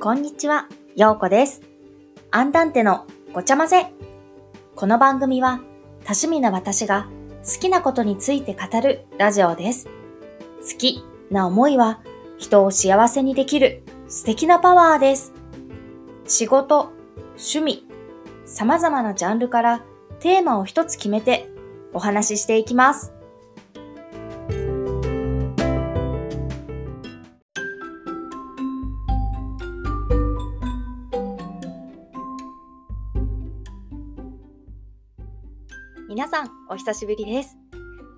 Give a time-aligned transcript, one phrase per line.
[0.00, 1.60] こんにちは、ようこです。
[2.30, 3.92] アンダンテのごちゃ混ぜ。
[4.76, 5.58] この番組は
[6.04, 7.08] 多趣味な私が
[7.44, 9.88] 好きなことについて語るラジオです。
[10.60, 12.00] 好きな思いは
[12.38, 15.32] 人を幸せにできる素敵なパワーです。
[16.28, 16.92] 仕事、
[17.30, 17.84] 趣味、
[18.46, 19.82] 様々なジャンルから
[20.20, 21.50] テーマを一つ決めて
[21.92, 23.17] お話ししていきます。
[36.18, 37.56] 皆さん、お久しぶりです。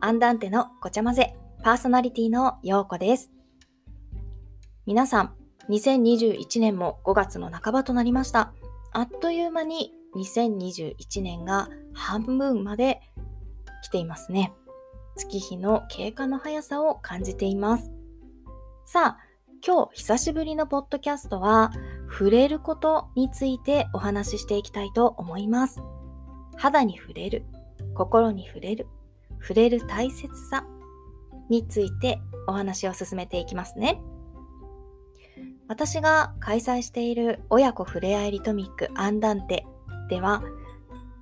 [0.01, 3.31] アンダンテのごちゃ混ぜ、パーソナリティのようこです。
[4.87, 5.35] 皆さん、
[5.69, 8.55] 2021年も5月の半ばとなりました。
[8.93, 13.03] あっという間に2021年が半分まで
[13.83, 14.55] 来ていますね。
[15.17, 17.91] 月日の経過の速さを感じています。
[18.87, 19.19] さあ、
[19.63, 21.71] 今日久しぶりのポッドキャストは、
[22.11, 25.83] 触れることについてお話ししていきたいと思います。
[26.57, 27.45] 肌に触れる。
[27.95, 28.87] 心に触れる、
[29.41, 30.67] 触れる大切さ
[31.49, 34.01] についてお話を進めていきますね。
[35.69, 39.67] 私が開催している親子ふれあいリトミックアンダンテ
[40.09, 40.43] では、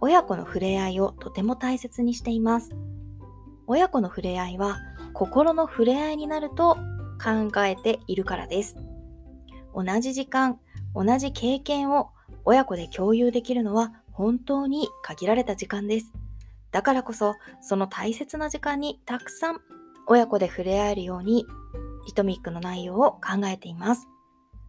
[0.00, 2.70] 親子の触れ合いをとても大切にしています。
[3.66, 4.78] 親子の触れ合いは
[5.12, 6.76] 心の触れ合いになると
[7.22, 8.76] 考えているからです。
[9.74, 10.58] 同じ時間、
[10.94, 12.10] 同じ経験を
[12.44, 16.12] 親子で共有できるのは本当に限られた時間です。
[16.70, 19.60] だからこそ、その大切な時間にたくさん
[20.06, 21.46] 親子で触れ合えるように、
[22.06, 24.08] リトミックの内容を考えています。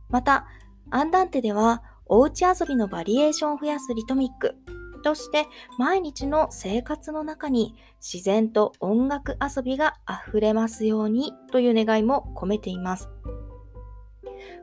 [0.09, 0.47] また、
[0.91, 4.55] アンダンテでは、おうち遊びのバリエーションを増やすリトミック
[5.03, 5.45] として、
[5.77, 9.95] 毎日の生活の中に自然と音楽遊びが
[10.27, 13.09] 溢れますようにという願いも込めています。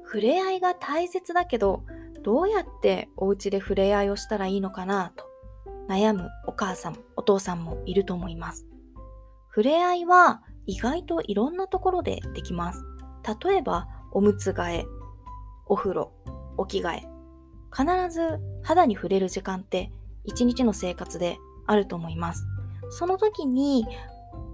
[0.04, 1.84] 触れ合いが大切だけど、
[2.22, 5.24] どうやってお家で触れ合いをしたらいいのかなと
[5.88, 8.66] 悩むお母さん、父さんもいると思います。
[9.50, 12.82] 触れ合いは意外といろんなところでできます。
[13.44, 14.86] 例えば、おむつ替え、
[15.66, 16.12] お風呂、
[16.56, 17.08] お着替え。
[17.76, 19.92] 必ず肌に触れる時間って
[20.24, 22.46] 一日の生活であると思います。
[22.90, 23.86] その時に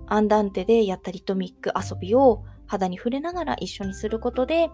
[0.06, 4.70] アンダンテでやったリトミック遊びを肌に触れながら一緒にすることで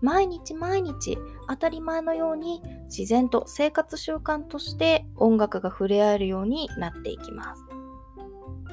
[0.00, 1.18] 毎日毎日
[1.48, 7.62] 当たり前のように自然と生活習慣として音楽が触れ合えるようになっていきます。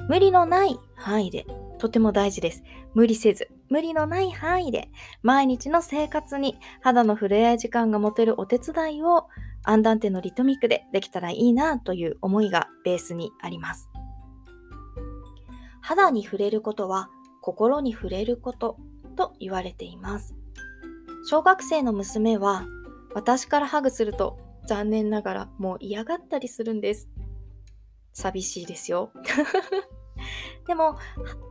[0.07, 1.45] 無理のない範囲で
[1.79, 2.63] とても大事です。
[2.93, 4.89] 無理せず、無理のない範囲で
[5.21, 9.27] 毎日の生活に肌の触れ合い時間が持てるお手伝いを
[9.63, 13.89] アンダンテのリトミックでできたらいいなという思いがベースにあります。
[15.81, 17.09] 肌に触れることは
[17.41, 18.77] 心に触れること
[19.15, 20.35] と言われています。
[21.29, 22.65] 小学生の娘は
[23.13, 27.09] 私からハグすると残念ながらもう嫌がったりするんです。
[28.13, 29.11] 寂しいですよ。
[30.67, 30.95] でも、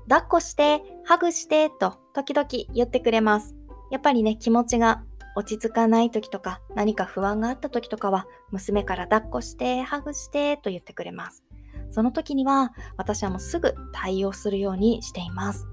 [0.09, 3.55] 抱っこして、ハグしてと時々言ってくれます。
[3.91, 5.05] やっぱりね、気持ちが
[5.37, 11.45] 落ち着かない時とか何か不安があった時とかは娘から抱っこして、ハグしてと言ってくれます。
[11.91, 15.67] その時には私はもうすぐ対応するようにしています。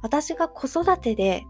[0.00, 1.44] 私が子育てで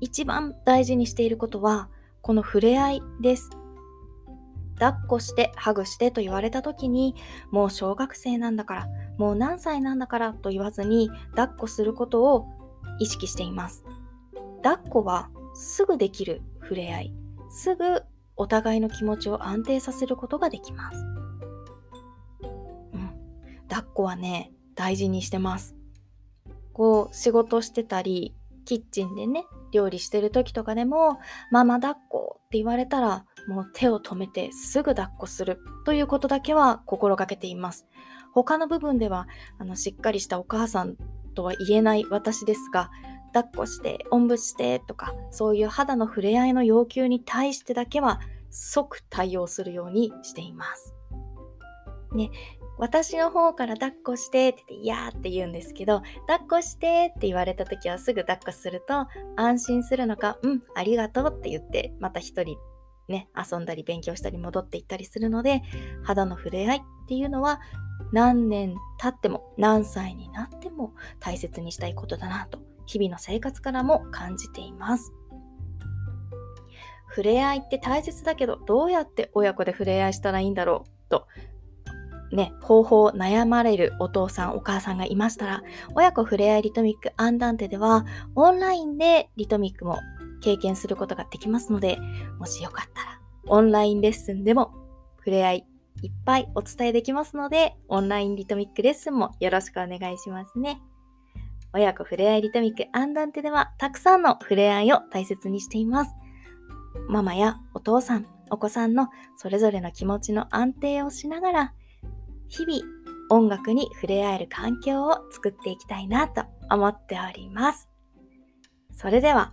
[0.00, 1.88] 一番大事にしていることは、
[2.20, 3.50] この触れ合いです。
[4.78, 7.14] 抱っこして、ハグしてと言われた時に、
[7.50, 8.88] もう小学生なんだから、
[9.18, 12.46] もう何歳なんだからと言わずに、抱っこすることを
[13.00, 13.84] 意識しています。
[14.62, 17.14] 抱っこはすぐできる触れ合い。
[17.50, 18.02] すぐ
[18.36, 20.98] お互いの気持ちを安定させることができます。
[22.92, 23.10] うん。
[23.68, 25.74] 抱っこはね、大事にしてます。
[26.72, 28.36] こう、仕事してたり、
[28.68, 31.18] キッチンでね、料理してる時とかでも、
[31.50, 37.86] ママ抱っこって言われたら、もう手を止めてすぐ抱っこするということだけは心がけています。
[38.34, 39.26] 他の部分では、
[39.58, 40.96] あの、しっかりしたお母さん
[41.34, 42.90] とは言えない私ですが、
[43.32, 50.94] 抱っこして、おんぶしてとか、そういう肌の触れ合いの要求に対してだけは即対応するようにしています。
[52.12, 52.30] ね、
[52.78, 62.56] 私の方から抱っこしてって言って、いやーって言うんですけど、抱っこしてって言われた時はすぐ抱っこすると、安心するのか、うん、ありがとうって言って、また一人
[63.08, 65.62] ね、遊んだり勉強したり戻っていったりするので、
[66.04, 67.60] 肌の触れ合いっていうのは、
[68.12, 75.12] 何年経っても、何歳になっても大切にしたいことだなと、日々の生活からも感じています。
[77.08, 81.26] 触れ合いって大切だけど、どうやって親子で触れ合いしたらいいんだろうと、
[82.32, 85.62] ね、方法を悩まれるお父さん、お母さんがいましたら、
[85.94, 88.04] 親子ふれあいリトミックアンダンテでは、
[88.34, 89.98] オンラインでリトミックも
[90.40, 91.98] 経験することができますので、
[92.38, 94.72] もしよかったらオンラインレッスンでも
[95.18, 95.66] 触れ合い
[96.02, 100.80] いっぱいお伝えできますので、オンラインリトミックレッスンもよろしくお願いしますね。
[101.72, 106.12] 親子ふれあいリトミックアンダンテではたくさんの触れ合いを大切にしています。
[107.08, 111.74] ママやお父さん、お子さんのそれぞれの気持ちの安定をしながら、
[112.48, 112.80] 日々
[113.30, 117.88] 音楽に触れ合える環境を作っていきたいなと思っております。
[118.92, 119.52] それでは、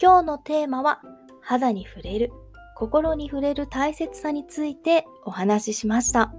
[0.00, 1.02] 今日のテーマは
[1.40, 2.32] 肌に触れる、
[2.76, 6.32] 心に触れる大切さについてお話ししました。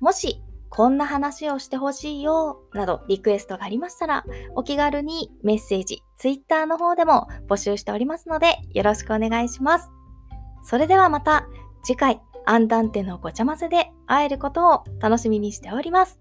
[0.00, 9.90] もしこんな話をしてほしいよ、などリクエストがありましたら、お気軽にメッセージ、Twitter の方でも募集しておりますので、よろしくお願いします。
[10.62, 11.46] それではまた
[11.82, 16.20] 次回、アンダンテのごちゃ混ぜで会えることを楽しみにしております。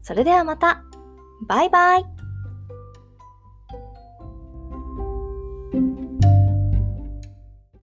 [0.00, 0.82] それではまた、
[1.46, 2.21] バイバイ